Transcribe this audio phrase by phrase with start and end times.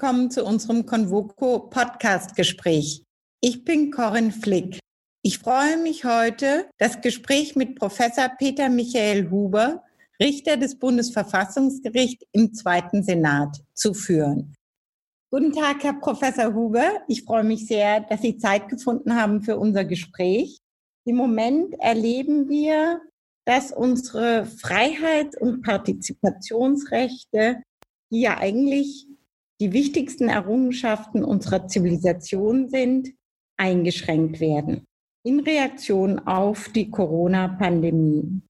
[0.00, 3.02] Willkommen zu unserem Convoco Podcast Gespräch.
[3.40, 4.78] Ich bin Corinne Flick.
[5.24, 9.82] Ich freue mich heute, das Gespräch mit Professor Peter Michael Huber,
[10.22, 14.54] Richter des Bundesverfassungsgerichts im Zweiten Senat, zu führen.
[15.32, 17.02] Guten Tag, Herr Professor Huber.
[17.08, 20.58] Ich freue mich sehr, dass Sie Zeit gefunden haben für unser Gespräch.
[21.06, 23.00] Im Moment erleben wir,
[23.44, 27.64] dass unsere Freiheits- und Partizipationsrechte,
[28.12, 29.08] die ja eigentlich
[29.60, 33.08] die wichtigsten Errungenschaften unserer Zivilisation sind,
[33.56, 34.84] eingeschränkt werden
[35.24, 38.40] in Reaktion auf die Corona-Pandemie.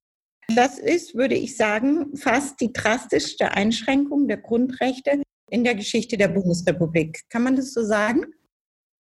[0.55, 6.29] Das ist, würde ich sagen, fast die drastischste Einschränkung der Grundrechte in der Geschichte der
[6.29, 7.21] Bundesrepublik.
[7.31, 8.27] Kann man das so sagen?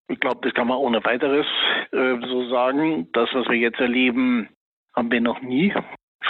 [0.07, 1.45] Ich glaube, das kann man ohne weiteres
[1.91, 3.09] äh, so sagen.
[3.13, 4.47] Das, was wir jetzt erleben,
[4.95, 5.73] haben wir noch nie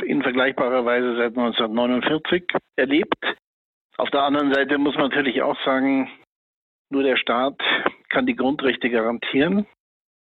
[0.03, 2.43] in vergleichbarer Weise seit 1949
[2.75, 3.23] erlebt.
[3.97, 6.09] Auf der anderen Seite muss man natürlich auch sagen,
[6.89, 7.59] nur der Staat
[8.09, 9.65] kann die Grundrechte garantieren.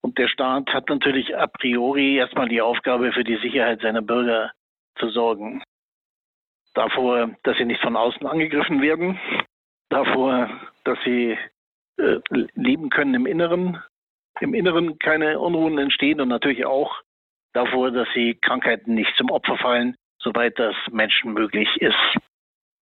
[0.03, 4.53] Und der Staat hat natürlich a priori erstmal die Aufgabe, für die Sicherheit seiner Bürger
[4.98, 5.63] zu sorgen.
[6.75, 9.19] Davor, dass sie nicht von außen angegriffen werden,
[9.89, 10.51] davor,
[10.85, 11.37] dass sie
[11.98, 12.20] äh,
[12.55, 13.83] leben können im Inneren,
[14.41, 17.01] im Inneren keine Unruhen entstehen und natürlich auch
[17.55, 21.97] davor, dass sie Krankheiten nicht zum Opfer fallen, soweit das Menschen möglich ist.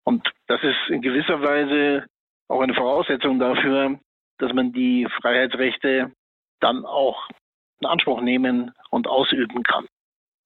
[0.04, 2.06] Und das ist in gewisser Weise
[2.48, 3.98] auch eine Voraussetzung dafür,
[4.38, 6.12] dass man die Freiheitsrechte
[6.60, 7.28] dann auch
[7.80, 9.86] in Anspruch nehmen und ausüben kann.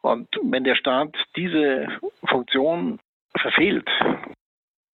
[0.03, 1.89] Und wenn der Staat diese
[2.25, 3.01] Funktion
[3.37, 3.89] verfehlt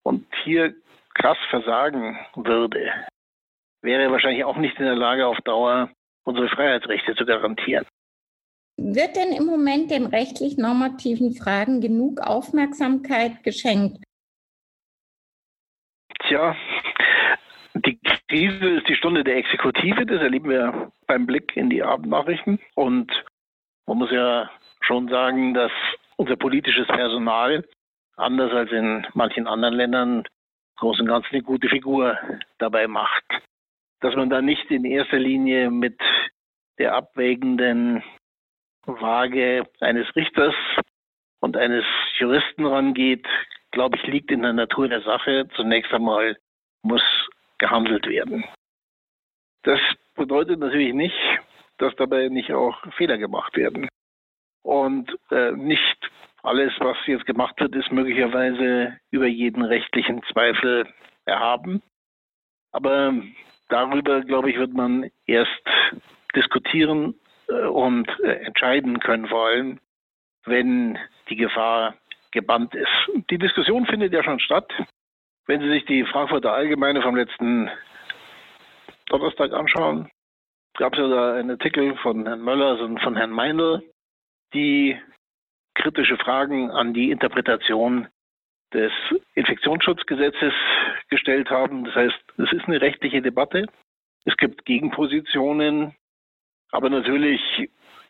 [0.02, 0.74] und hier
[1.14, 2.90] krass versagen würde,
[3.82, 5.90] wäre er wahrscheinlich auch nicht in der Lage, auf Dauer
[6.24, 7.86] unsere Freiheitsrechte zu garantieren.
[8.76, 14.02] Wird denn im Moment den rechtlich normativen Fragen genug Aufmerksamkeit geschenkt?
[16.34, 16.56] Tja,
[17.74, 17.96] die
[18.28, 22.58] Krise ist die Stunde der Exekutive, das erleben wir beim Blick in die Abendnachrichten.
[22.74, 23.12] Und
[23.86, 24.50] man muss ja
[24.80, 25.70] schon sagen, dass
[26.16, 27.64] unser politisches Personal,
[28.16, 30.24] anders als in manchen anderen Ländern,
[30.78, 32.18] groß und ganz eine gute Figur
[32.58, 33.24] dabei macht.
[34.00, 36.00] Dass man da nicht in erster Linie mit
[36.80, 38.02] der abwägenden
[38.86, 40.56] Waage eines Richters
[41.38, 41.84] und eines
[42.18, 43.28] Juristen rangeht,
[43.74, 45.46] glaube ich, liegt in der Natur der Sache.
[45.54, 46.36] Zunächst einmal
[46.82, 47.02] muss
[47.58, 48.44] gehandelt werden.
[49.64, 49.80] Das
[50.14, 51.16] bedeutet natürlich nicht,
[51.78, 53.88] dass dabei nicht auch Fehler gemacht werden.
[54.62, 56.10] Und äh, nicht
[56.42, 60.86] alles, was jetzt gemacht wird, ist möglicherweise über jeden rechtlichen Zweifel
[61.24, 61.82] erhaben.
[62.72, 63.14] Aber
[63.68, 65.62] darüber, glaube ich, wird man erst
[66.34, 67.14] diskutieren
[67.48, 69.80] äh, und äh, entscheiden können, vor allem,
[70.44, 70.98] wenn
[71.28, 71.94] die Gefahr
[72.34, 72.90] gebannt ist.
[73.30, 74.70] Die Diskussion findet ja schon statt.
[75.46, 77.70] Wenn Sie sich die Frankfurter Allgemeine vom letzten
[79.06, 80.10] Donnerstag anschauen,
[80.76, 83.82] gab es ja da einen Artikel von Herrn Möllers und von Herrn Meindl,
[84.52, 85.00] die
[85.74, 88.08] kritische Fragen an die Interpretation
[88.72, 88.92] des
[89.34, 90.52] Infektionsschutzgesetzes
[91.08, 91.84] gestellt haben.
[91.84, 93.66] Das heißt, es ist eine rechtliche Debatte.
[94.24, 95.94] Es gibt Gegenpositionen,
[96.70, 97.40] aber natürlich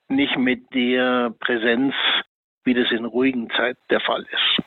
[0.09, 1.95] nicht mit der Präsenz,
[2.65, 4.65] wie das in ruhigen Zeiten der Fall ist.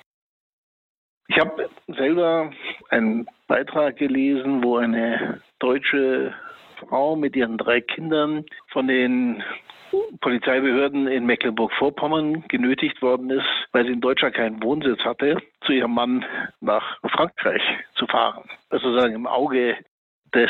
[1.30, 2.52] Ich habe selber
[2.90, 6.34] einen Beitrag gelesen, wo eine deutsche
[6.80, 9.44] Frau mit ihren drei Kindern von den
[10.22, 15.94] Polizeibehörden in Mecklenburg-Vorpommern genötigt worden ist, weil sie in Deutschland keinen Wohnsitz hatte, zu ihrem
[15.94, 16.25] Mann
[16.59, 17.62] nach Frankreich
[17.96, 18.50] zu fahren.
[18.69, 19.78] Also sozusagen im Auge
[20.34, 20.50] des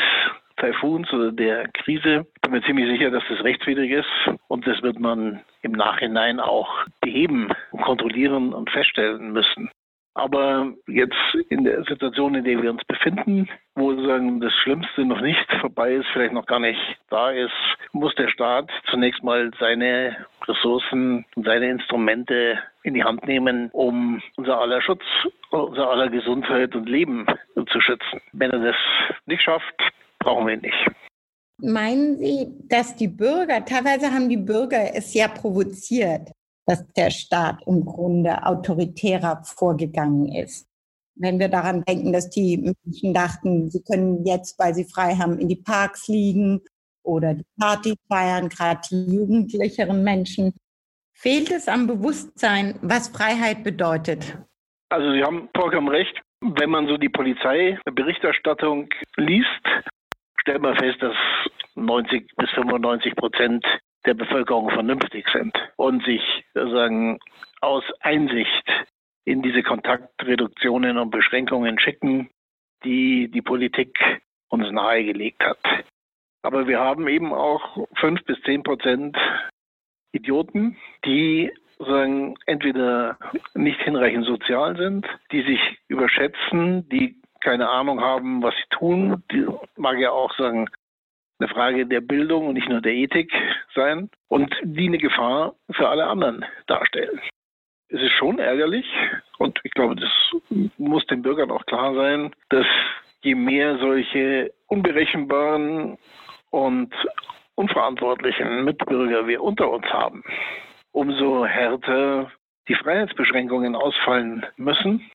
[0.58, 2.26] Taifuns oder der Krise.
[2.34, 6.40] Ich bin mir ziemlich sicher, dass das rechtswidrig ist und das wird man im Nachhinein
[6.40, 6.68] auch
[7.00, 7.48] beheben,
[7.82, 9.70] kontrollieren und feststellen müssen.
[10.18, 11.14] Aber jetzt
[11.48, 15.92] in der Situation, in der wir uns befinden, wo sozusagen das Schlimmste noch nicht vorbei
[15.92, 17.52] ist, vielleicht noch gar nicht da ist,
[17.92, 20.16] muss der Staat zunächst mal seine
[20.48, 25.04] Ressourcen und seine Instrumente in die Hand nehmen, um unser aller Schutz,
[25.50, 27.24] unser aller Gesundheit und Leben
[27.70, 28.20] zu schützen.
[28.32, 28.76] Wenn er das
[29.26, 29.80] nicht schafft,
[30.18, 30.90] brauchen wir nicht.
[31.60, 36.30] Meinen Sie, dass die Bürger, teilweise haben die Bürger es ja provoziert,
[36.66, 40.68] dass der Staat im Grunde autoritärer vorgegangen ist.
[41.16, 45.38] Wenn wir daran denken, dass die Menschen dachten, sie können jetzt, weil sie frei haben,
[45.38, 46.60] in die Parks liegen
[47.02, 50.54] oder die Party feiern, gerade die jugendlicheren Menschen.
[51.14, 54.38] Fehlt es am Bewusstsein, was Freiheit bedeutet?
[54.90, 56.20] Also Sie haben vollkommen recht.
[56.40, 59.66] Wenn man so die Polizeiberichterstattung liest,
[60.48, 61.14] stellt man fest, dass
[61.74, 63.66] 90 bis 95 Prozent
[64.06, 66.22] der Bevölkerung vernünftig sind und sich
[66.54, 67.18] sozusagen
[67.60, 68.64] aus Einsicht
[69.26, 72.30] in diese Kontaktreduktionen und Beschränkungen schicken
[72.84, 73.98] die die Politik
[74.48, 75.58] uns nahegelegt hat.
[76.42, 79.18] Aber wir haben eben auch fünf bis zehn Prozent
[80.12, 83.18] Idioten, die sagen, entweder
[83.54, 89.22] nicht hinreichend sozial sind, die sich überschätzen, die keine Ahnung haben, was sie tun.
[89.32, 89.46] Die
[89.76, 90.68] mag ja auch sagen,
[91.38, 93.32] eine Frage der Bildung und nicht nur der Ethik
[93.74, 97.20] sein und die eine Gefahr für alle anderen darstellen.
[97.90, 98.86] Es ist schon ärgerlich
[99.38, 100.10] und ich glaube, das
[100.76, 102.66] muss den Bürgern auch klar sein, dass
[103.22, 105.96] je mehr solche unberechenbaren
[106.50, 106.94] und
[107.54, 110.22] unverantwortlichen Mitbürger wir unter uns haben,
[110.92, 112.30] umso härter
[112.68, 115.10] die Freiheitsbeschränkungen ausfallen müssen.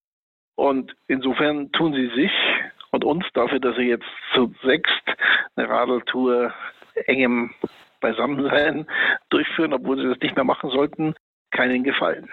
[0.56, 2.32] Und insofern tun sie sich
[2.92, 5.04] und uns dafür, dass sie jetzt zu sechst
[5.56, 6.54] eine Radeltour
[7.08, 7.52] engem
[8.00, 8.88] Beisammensein
[9.30, 11.16] durchführen, obwohl sie das nicht mehr machen sollten,
[11.52, 12.30] keinen Gefallen.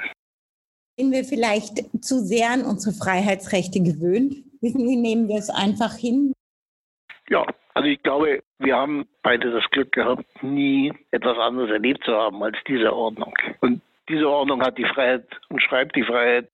[0.98, 4.34] Sind wir vielleicht zu sehr an unsere Freiheitsrechte gewöhnt?
[4.60, 6.34] Wissen Sie, nehmen wir es einfach hin?
[7.30, 12.12] Ja, also ich glaube, wir haben beide das Glück gehabt, nie etwas anderes erlebt zu
[12.12, 13.32] haben als diese Ordnung.
[13.60, 16.50] Und diese Ordnung hat die Freiheit und schreibt die Freiheit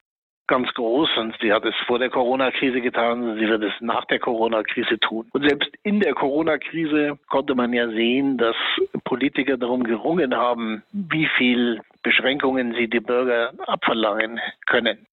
[0.47, 4.19] ganz groß und sie hat es vor der Corona-Krise getan, sie wird es nach der
[4.19, 5.27] Corona-Krise tun.
[5.33, 8.55] Und selbst in der Corona-Krise konnte man ja sehen, dass
[9.03, 15.05] Politiker darum gerungen haben, wie viel Beschränkungen sie die Bürger abverlangen können.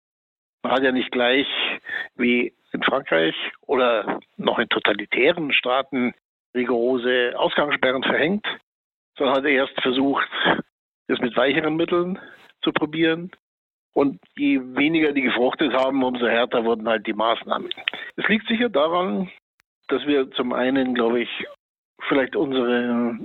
[0.62, 1.46] Man hat ja nicht gleich
[2.16, 3.34] wie in Frankreich
[3.66, 6.14] oder noch in totalitären Staaten
[6.54, 8.46] rigorose Ausgangssperren verhängt,
[9.16, 10.28] sondern hat erst versucht,
[11.08, 12.18] es mit weicheren Mitteln
[12.62, 13.30] zu probieren.
[13.94, 17.70] Und je weniger die gefruchtet haben, umso härter wurden halt die Maßnahmen.
[18.16, 19.30] Es liegt sicher daran,
[19.88, 21.46] dass wir zum einen, glaube ich,
[22.08, 23.18] vielleicht unsere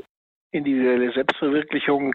[0.51, 2.13] individuelle Selbstverwirklichung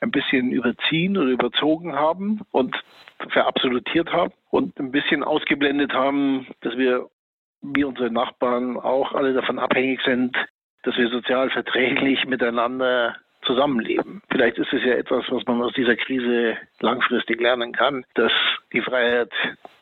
[0.00, 2.76] ein bisschen überziehen oder überzogen haben und
[3.30, 7.08] verabsolutiert haben und ein bisschen ausgeblendet haben, dass wir
[7.62, 10.36] wie unsere Nachbarn auch alle davon abhängig sind,
[10.84, 13.16] dass wir sozial verträglich miteinander
[13.48, 14.22] zusammenleben.
[14.30, 18.32] Vielleicht ist es ja etwas, was man aus dieser Krise langfristig lernen kann, dass
[18.72, 19.32] die Freiheit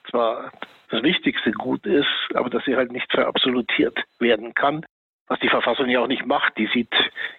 [0.09, 0.53] zwar
[0.91, 4.87] das wichtigste Gut ist, aber dass sie halt nicht verabsolutiert werden kann,
[5.27, 6.57] was die Verfassung ja auch nicht macht.
[6.57, 6.95] Die sieht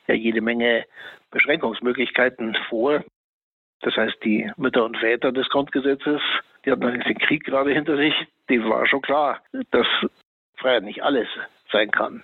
[0.07, 0.85] ja jede Menge
[1.31, 3.03] Beschränkungsmöglichkeiten vor.
[3.81, 6.21] Das heißt, die Mütter und Väter des Grundgesetzes,
[6.65, 8.13] die hatten allerdings den Krieg gerade hinter sich,
[8.50, 9.41] dem war schon klar,
[9.71, 9.88] dass
[10.56, 11.27] Freiheit nicht alles
[11.71, 12.23] sein kann.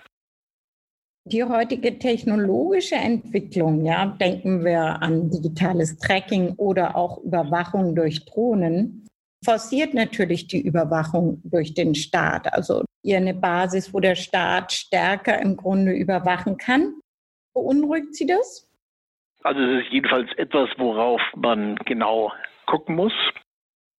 [1.26, 9.08] Die heutige technologische Entwicklung, ja, denken wir an digitales Tracking oder auch Überwachung durch Drohnen,
[9.44, 12.54] forciert natürlich die Überwachung durch den Staat.
[12.54, 16.96] Also ihr eine Basis, wo der Staat stärker im Grunde überwachen kann.
[17.54, 18.70] Beunruhigt Sie das?
[19.44, 22.34] Also es ist jedenfalls etwas, worauf man genau
[22.66, 23.14] gucken muss.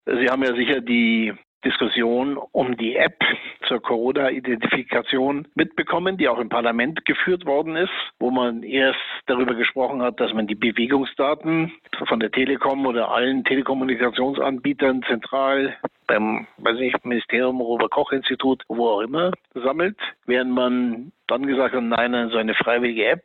[0.06, 1.32] Sie haben ja sicher die
[1.64, 3.18] Diskussion um die App
[3.66, 10.02] zur Corona-Identifikation mitbekommen, die auch im Parlament geführt worden ist, wo man erst darüber gesprochen
[10.02, 11.72] hat, dass man die Bewegungsdaten
[12.06, 19.32] von der Telekom oder allen Telekommunikationsanbietern zentral beim weiß nicht, Ministerium, Robert-Koch-Institut, wo auch immer,
[19.54, 23.24] sammelt, während man dann gesagt hat, nein, so eine freiwillige App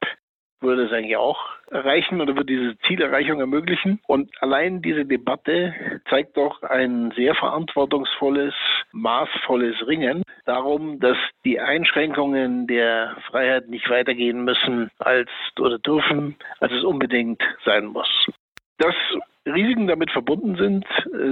[0.62, 1.40] würde es eigentlich auch
[1.72, 4.00] erreichen oder würde diese Zielerreichung ermöglichen.
[4.08, 5.74] Und allein diese Debatte
[6.10, 8.54] zeigt doch ein sehr verantwortungsvolles,
[8.92, 16.74] maßvolles Ringen darum, dass die Einschränkungen der Freiheit nicht weitergehen müssen als oder dürfen, als
[16.74, 18.10] es unbedingt sein muss.
[18.78, 18.96] Dass
[19.46, 20.86] Risiken damit verbunden sind,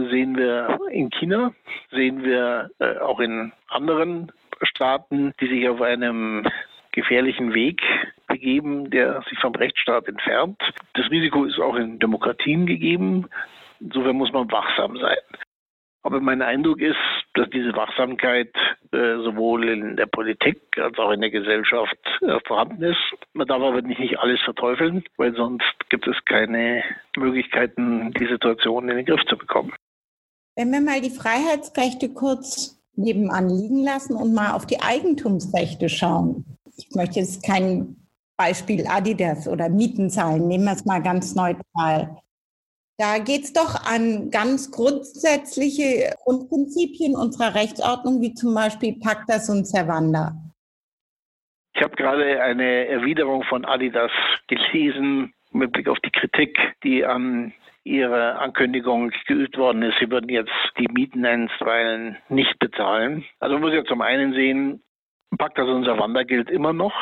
[0.10, 1.54] sehen wir in China,
[1.92, 4.32] sehen wir äh, auch in anderen
[4.64, 6.48] Staaten, die sich auf einem
[6.98, 7.80] gefährlichen Weg
[8.28, 10.60] begeben, der sich vom Rechtsstaat entfernt.
[10.96, 13.28] Das Risiko ist auch in Demokratien gegeben.
[13.80, 15.18] Insofern muss man wachsam sein.
[16.02, 16.98] Aber mein Eindruck ist,
[17.36, 18.52] dass diese Wachsamkeit
[18.92, 22.98] äh, sowohl in der Politik als auch in der Gesellschaft äh, vorhanden ist.
[23.34, 26.84] Man darf aber nicht, nicht alles verteufeln, weil sonst gibt es keine
[27.16, 29.74] Möglichkeiten, die Situation in den Griff zu bekommen.
[30.56, 36.57] Wenn wir mal die Freiheitsrechte kurz nebenan liegen lassen und mal auf die Eigentumsrechte schauen
[36.78, 37.96] ich möchte jetzt kein
[38.38, 42.18] Beispiel Adidas oder Mietenzahlen, nehmen wir es mal ganz neutral.
[43.00, 49.68] Da geht es doch an ganz grundsätzliche Grundprinzipien unserer Rechtsordnung, wie zum Beispiel Pactas und
[49.68, 50.34] Servanda.
[51.76, 54.12] Ich habe gerade eine Erwiderung von Adidas
[54.48, 57.54] gelesen mit Blick auf die Kritik, die an
[57.84, 63.24] ihrer Ankündigung geübt worden ist, sie würden jetzt die Mieten einstweilen nicht bezahlen.
[63.40, 64.84] Also man muss ja zum einen sehen,
[65.38, 66.94] Pacta unser Wander gilt immer noch.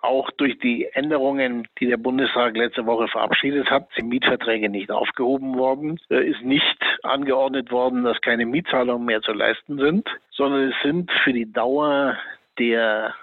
[0.00, 5.58] Auch durch die Änderungen, die der Bundestag letzte Woche verabschiedet hat, sind Mietverträge nicht aufgehoben
[5.58, 10.74] worden, äh, ist nicht angeordnet worden, dass keine Mietzahlungen mehr zu leisten sind, sondern es
[10.82, 12.16] sind für die Dauer
[12.58, 13.14] der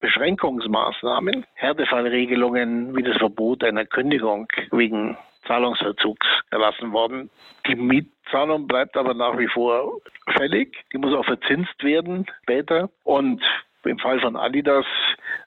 [0.00, 7.30] Beschränkungsmaßnahmen, Härtefallregelungen wie das Verbot einer Kündigung wegen Zahlungsverzugs erlassen worden.
[7.66, 10.00] Die Mietzahlung bleibt aber nach wie vor
[10.36, 10.84] fällig.
[10.92, 12.90] Die muss auch verzinst werden später.
[13.04, 13.42] Und
[13.90, 14.86] im Fall von Adidas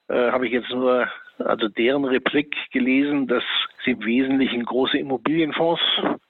[0.08, 1.08] äh, habe ich jetzt nur
[1.40, 3.44] also deren Replik gelesen, dass
[3.84, 5.82] sie im Wesentlichen große Immobilienfonds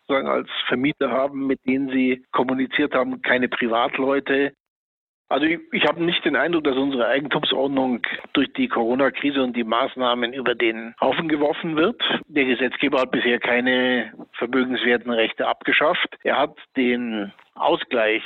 [0.07, 4.53] sagen, als Vermieter haben, mit denen sie kommuniziert haben, keine Privatleute.
[5.29, 8.01] Also ich, ich habe nicht den Eindruck, dass unsere Eigentumsordnung
[8.33, 12.01] durch die Corona-Krise und die Maßnahmen über den Haufen geworfen wird.
[12.27, 16.17] Der Gesetzgeber hat bisher keine vermögenswerten Rechte abgeschafft.
[16.23, 18.23] Er hat den Ausgleich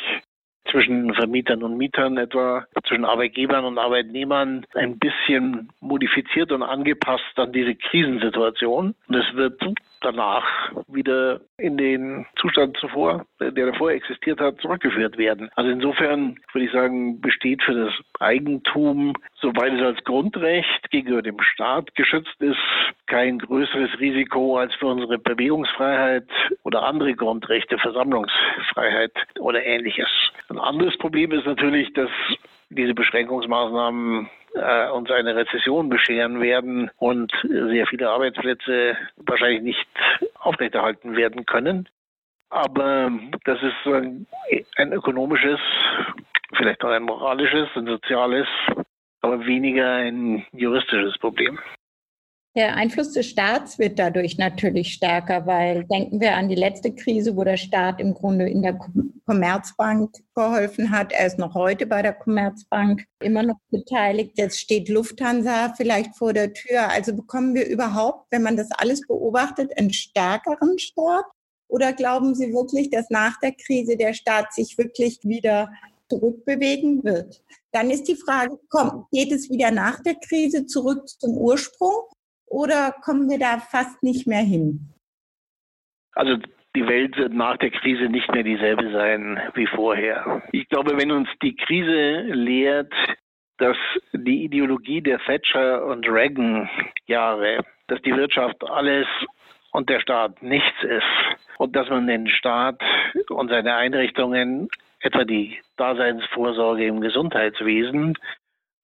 [0.70, 7.52] zwischen Vermietern und Mietern, etwa zwischen Arbeitgebern und Arbeitnehmern, ein bisschen modifiziert und angepasst an
[7.52, 8.96] diese Krisensituation.
[9.08, 9.62] Und es wird
[10.02, 10.44] danach
[10.88, 15.50] wieder in den Zustand zuvor, der davor existiert hat, zurückgeführt werden.
[15.56, 21.40] Also insofern würde ich sagen, besteht für das Eigentum, soweit es als Grundrecht gegenüber dem
[21.42, 22.58] Staat geschützt ist,
[23.08, 26.28] kein größeres Risiko als für unsere Bewegungsfreiheit
[26.64, 30.10] oder andere Grundrechte, Versammlungsfreiheit oder ähnliches.
[30.50, 32.10] Ein anderes Problem ist natürlich, dass
[32.72, 39.88] diese Beschränkungsmaßnahmen äh, uns eine Rezession bescheren werden und sehr viele Arbeitsplätze wahrscheinlich nicht
[40.40, 41.88] aufrechterhalten werden können.
[42.50, 43.12] Aber
[43.46, 44.28] das ist ein,
[44.76, 45.60] ein ökonomisches,
[46.54, 48.48] vielleicht auch ein moralisches, ein soziales,
[49.22, 51.60] aber weniger ein juristisches Problem.
[52.54, 57.38] Der Einfluss des Staats wird dadurch natürlich stärker, weil denken wir an die letzte Krise,
[57.38, 58.78] wo der Staat im Grunde in der
[59.26, 61.14] Commerzbank geholfen hat.
[61.14, 64.34] Er ist noch heute bei der Commerzbank immer noch beteiligt.
[64.36, 66.90] Jetzt steht Lufthansa vielleicht vor der Tür.
[66.90, 71.24] Also bekommen wir überhaupt, wenn man das alles beobachtet, einen stärkeren Staat?
[71.70, 75.72] Oder glauben Sie wirklich, dass nach der Krise der Staat sich wirklich wieder
[76.10, 77.42] zurückbewegen wird?
[77.72, 82.10] Dann ist die Frage, kommt, geht es wieder nach der Krise zurück zum Ursprung
[82.52, 84.94] oder kommen wir da fast nicht mehr hin?
[86.14, 86.38] Also
[86.76, 90.44] die Welt wird nach der Krise nicht mehr dieselbe sein wie vorher.
[90.52, 92.94] Ich glaube, wenn uns die Krise lehrt,
[93.58, 93.78] dass
[94.14, 96.70] die Ideologie der Thatcher und Reagan
[97.06, 99.08] Jahre, dass die Wirtschaft alles
[99.72, 102.82] und der Staat nichts ist und dass man den Staat
[103.30, 104.68] und seine Einrichtungen,
[105.00, 108.18] etwa die Daseinsvorsorge im Gesundheitswesen,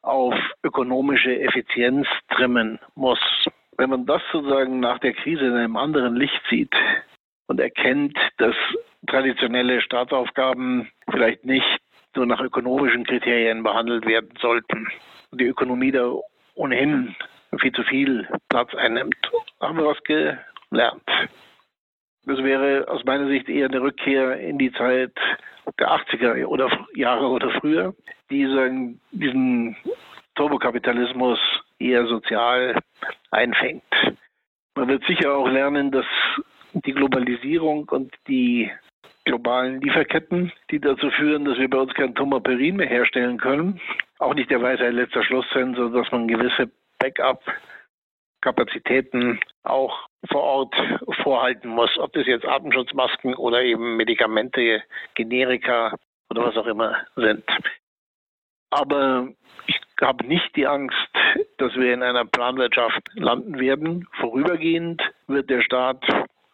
[0.01, 3.19] auf ökonomische Effizienz trimmen muss.
[3.77, 6.74] Wenn man das sozusagen nach der Krise in einem anderen Licht sieht
[7.48, 8.55] und erkennt, dass
[9.07, 11.79] traditionelle Staatsaufgaben vielleicht nicht
[12.15, 14.88] nur nach ökonomischen Kriterien behandelt werden sollten
[15.31, 16.13] die Ökonomie da
[16.55, 17.15] ohnehin
[17.60, 19.15] viel zu viel Platz einnimmt,
[19.62, 21.03] haben wir was gelernt.
[22.25, 25.13] Das wäre aus meiner Sicht eher eine Rückkehr in die Zeit
[25.79, 27.93] der 80er oder Jahre oder früher,
[28.29, 29.75] die sagen, diesen
[30.36, 31.39] Turbokapitalismus
[31.79, 32.79] eher sozial
[33.31, 33.84] einfängt.
[34.75, 36.05] Man wird sicher auch lernen, dass
[36.74, 38.72] die Globalisierung und die
[39.25, 43.79] globalen Lieferketten, die dazu führen, dass wir bei uns kein Tomaperin mehr herstellen können,
[44.19, 50.75] auch nicht der Weisheit letzter Schluss sind, sondern dass man gewisse Backup-Kapazitäten auch vor Ort
[51.24, 54.81] vorhalten muss, ob das jetzt Atemschutzmasken oder eben Medikamente,
[55.15, 55.98] Generika
[56.29, 57.43] oder was auch immer sind.
[58.69, 59.29] Aber
[59.67, 60.96] ich habe nicht die Angst,
[61.58, 64.08] dass wir in einer Planwirtschaft landen werden.
[64.20, 66.04] Vorübergehend wird der Staat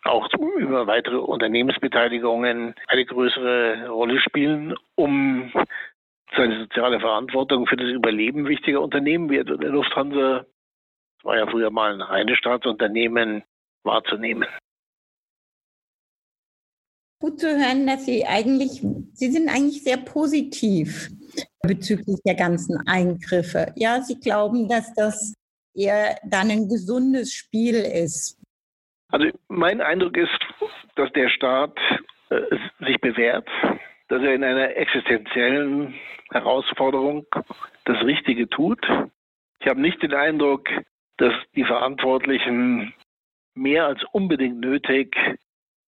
[0.03, 5.51] auch über weitere Unternehmensbeteiligungen eine größere Rolle spielen, um
[6.35, 11.69] seine soziale Verantwortung für das Überleben wichtiger Unternehmen wie der Lufthansa, das war ja früher
[11.69, 13.43] mal ein reines Staatsunternehmen,
[13.83, 14.47] wahrzunehmen.
[17.19, 18.81] Gut zu hören, dass Sie eigentlich,
[19.13, 21.09] Sie sind eigentlich sehr positiv
[21.61, 23.73] bezüglich der ganzen Eingriffe.
[23.75, 25.33] Ja, Sie glauben, dass das
[25.75, 28.37] eher dann ein gesundes Spiel ist.
[29.09, 30.39] Also mein Eindruck ist,
[30.95, 31.77] dass der Staat
[32.29, 32.41] äh,
[32.85, 33.47] sich bewährt,
[34.09, 35.93] dass er in einer existenziellen
[36.31, 37.25] Herausforderung
[37.85, 38.79] das Richtige tut.
[39.59, 40.67] Ich habe nicht den Eindruck,
[41.17, 42.93] dass die Verantwortlichen
[43.55, 45.15] mehr als unbedingt nötig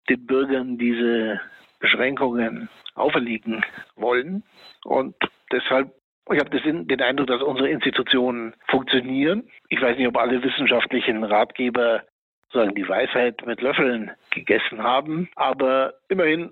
[0.07, 1.41] den Bürgern diese
[1.79, 4.43] Beschränkungen auferlegen wollen.
[4.83, 5.15] Und
[5.51, 5.91] deshalb,
[6.31, 9.47] ich habe den Eindruck, dass unsere Institutionen funktionieren.
[9.69, 12.03] Ich weiß nicht, ob alle wissenschaftlichen Ratgeber
[12.51, 16.51] sagen, die Weisheit mit Löffeln gegessen haben, aber immerhin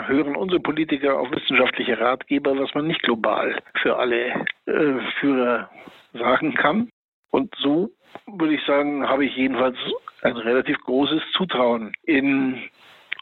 [0.00, 5.70] hören unsere Politiker auf wissenschaftliche Ratgeber, was man nicht global für alle äh, Führer
[6.12, 6.90] sagen kann.
[7.30, 7.90] Und so
[8.26, 9.76] würde ich sagen, habe ich jedenfalls
[10.22, 12.62] ein relativ großes Zutrauen in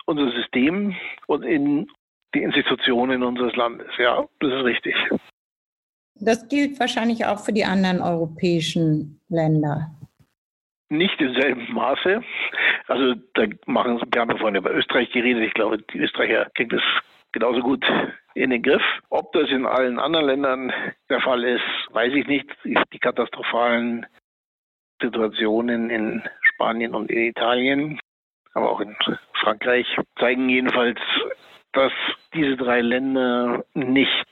[0.06, 0.94] unser System
[1.26, 1.90] und in
[2.34, 3.88] die Institutionen unseres Landes.
[3.98, 4.94] Ja, das ist richtig.
[6.16, 9.90] Das gilt wahrscheinlich auch für die anderen europäischen Länder.
[10.88, 12.22] Nicht im selben Maße.
[12.86, 15.44] Also da machen wir haben ja vorhin über Österreich geredet.
[15.44, 16.82] Ich glaube, die Österreicher kriegen das
[17.32, 17.84] genauso gut
[18.34, 18.82] in den Griff.
[19.10, 20.72] Ob das in allen anderen Ländern
[21.08, 22.46] der Fall ist, weiß ich nicht.
[22.64, 24.06] Die katastrophalen
[25.00, 27.98] Situationen in Spanien und in Italien,
[28.52, 28.94] aber auch in
[29.40, 29.86] Frankreich
[30.18, 31.00] zeigen jedenfalls,
[31.74, 31.92] dass
[32.32, 34.26] diese drei Länder nicht,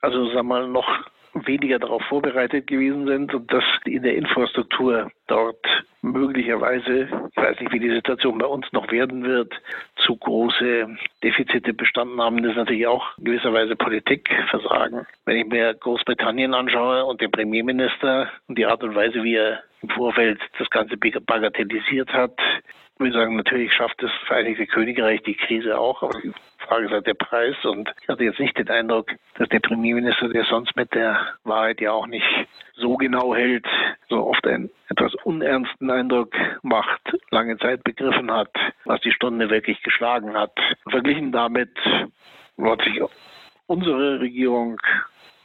[0.00, 0.88] also wir mal, noch
[1.34, 5.66] weniger darauf vorbereitet gewesen sind und dass in der Infrastruktur dort
[6.02, 9.52] möglicherweise, ich weiß nicht, wie die Situation bei uns noch werden wird,
[9.96, 12.42] zu große Defizite bestanden haben.
[12.42, 15.06] Das ist natürlich auch gewisserweise Politikversagen.
[15.24, 19.62] Wenn ich mir Großbritannien anschaue und den Premierminister und die Art und Weise, wie er
[19.82, 22.38] im Vorfeld das Ganze bagatellisiert hat,
[22.98, 26.92] würde ich sagen, natürlich schafft das Vereinigte Königreich die Krise auch, aber die Frage ist
[26.92, 27.56] halt der Preis.
[27.64, 31.80] Und ich hatte jetzt nicht den Eindruck, dass der Premierminister, der sonst mit der Wahrheit
[31.80, 32.26] ja auch nicht
[32.74, 33.66] so genau hält,
[34.08, 38.52] so oft einen etwas unernsten Eindruck macht, lange Zeit begriffen hat,
[38.84, 40.52] was die Stunde wirklich geschlagen hat.
[40.88, 41.70] Verglichen damit
[42.62, 43.00] hat sich
[43.66, 44.78] unsere Regierung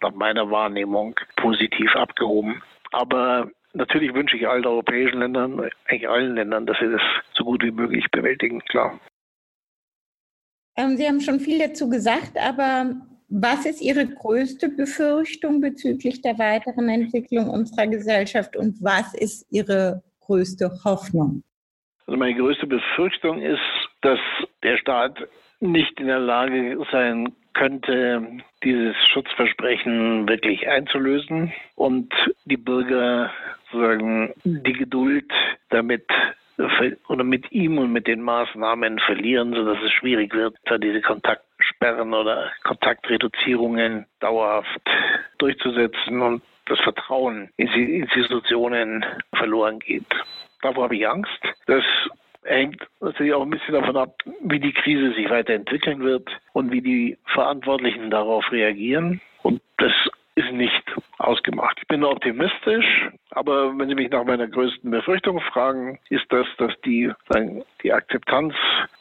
[0.01, 2.61] nach meiner Wahrnehmung positiv abgehoben.
[2.91, 7.01] Aber natürlich wünsche ich allen europäischen Ländern, eigentlich allen Ländern, dass sie das
[7.33, 8.99] so gut wie möglich bewältigen, klar.
[10.75, 12.95] Ähm, sie haben schon viel dazu gesagt, aber
[13.27, 20.01] was ist Ihre größte Befürchtung bezüglich der weiteren Entwicklung unserer Gesellschaft und was ist Ihre
[20.21, 21.43] größte Hoffnung?
[22.07, 23.59] Also meine größte Befürchtung ist,
[24.01, 24.19] dass
[24.63, 25.27] der Staat
[25.59, 32.11] nicht in der Lage sein könnte, dieses Schutzversprechen wirklich einzulösen und
[32.45, 33.31] die Bürger
[33.71, 35.31] sozusagen die Geduld
[35.69, 36.05] damit
[37.07, 42.51] oder mit ihm und mit den Maßnahmen verlieren, sodass es schwierig wird, diese Kontaktsperren oder
[42.63, 44.81] Kontaktreduzierungen dauerhaft
[45.37, 50.05] durchzusetzen und das Vertrauen in die Institutionen verloren geht.
[50.61, 51.41] Davor habe ich Angst.
[51.65, 51.83] Das
[52.43, 56.81] hängt natürlich auch ein bisschen davon ab, wie die Krise sich weiterentwickeln wird und wie
[56.81, 59.21] die Verantwortlichen darauf reagieren.
[59.43, 59.93] Und das
[60.35, 60.83] ist nicht
[61.17, 61.77] ausgemacht.
[61.81, 66.73] Ich bin optimistisch, aber wenn Sie mich nach meiner größten Befürchtung fragen, ist das, dass
[66.85, 67.11] die,
[67.83, 68.53] die Akzeptanz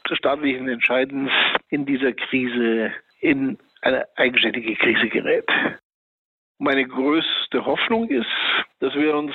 [0.09, 1.31] des staatlichen Entscheidens
[1.69, 5.49] in dieser Krise in eine eigenständige Krise gerät.
[6.59, 8.27] Meine größte Hoffnung ist,
[8.81, 9.33] dass wir uns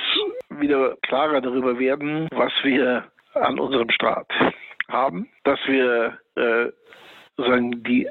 [0.50, 4.30] wieder klarer darüber werden, was wir an unserem Staat
[4.88, 6.70] haben, dass wir äh,
[7.36, 8.08] sagen, die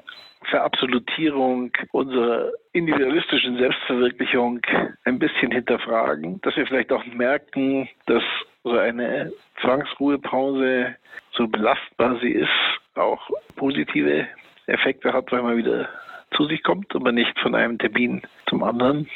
[0.49, 4.61] Verabsolutierung unserer individualistischen Selbstverwirklichung
[5.05, 8.23] ein bisschen hinterfragen, dass wir vielleicht auch merken, dass
[8.63, 9.31] so eine
[9.61, 10.95] Zwangsruhepause,
[11.31, 12.49] so belastbar sie ist,
[12.95, 13.21] auch
[13.55, 14.27] positive
[14.67, 15.89] Effekte hat, weil man wieder
[16.35, 19.09] zu sich kommt und man nicht von einem Termin zum anderen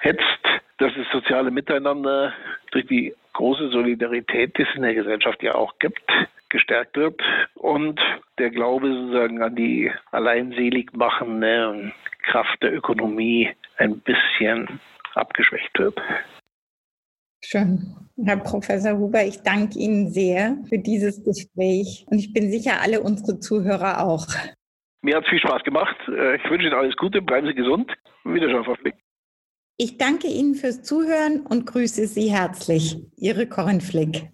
[0.00, 0.22] hetzt,
[0.78, 2.32] dass das soziale Miteinander
[2.70, 6.02] durch die große Solidarität, die es in der Gesellschaft ja auch gibt,
[6.50, 7.20] gestärkt wird
[7.54, 8.00] und
[8.38, 14.80] der Glaube sozusagen an die alleinselig machende Kraft der Ökonomie ein bisschen
[15.14, 16.00] abgeschwächt wird.
[17.42, 17.96] Schön.
[18.22, 23.00] Herr Professor Huber, ich danke Ihnen sehr für dieses Gespräch und ich bin sicher, alle
[23.00, 24.26] unsere Zuhörer auch.
[25.02, 25.96] Mir hat es viel Spaß gemacht.
[26.08, 27.90] Äh, ich wünsche Ihnen alles Gute, bleiben Sie gesund.
[28.24, 28.94] Wiederschauen, Frau Flick.
[29.78, 32.98] Ich danke Ihnen fürs Zuhören und grüße Sie herzlich.
[33.16, 34.30] Ihre Corinne Flick.